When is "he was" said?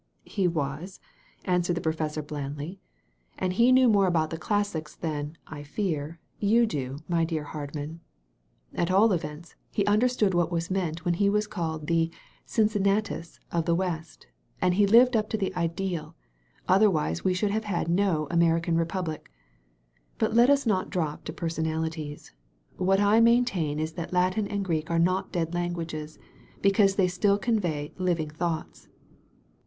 0.25-0.99, 11.13-11.45